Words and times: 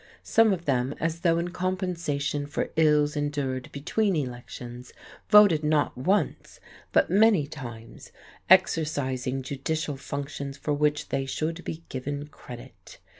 Some 0.23 0.51
of 0.51 0.65
them, 0.65 0.95
as 0.99 1.19
though 1.19 1.37
in 1.37 1.49
compensation 1.49 2.47
for 2.47 2.71
ills 2.75 3.15
endured 3.15 3.71
between 3.71 4.15
elections, 4.15 4.93
voted 5.29 5.63
not 5.63 5.95
once, 5.95 6.59
but 6.91 7.11
many 7.11 7.45
times; 7.45 8.11
exercising 8.49 9.43
judicial 9.43 9.97
functions 9.97 10.57
for 10.57 10.73
which 10.73 11.09
they 11.09 11.27
should 11.27 11.63
be 11.63 11.83
given 11.89 12.29
credit. 12.29 12.97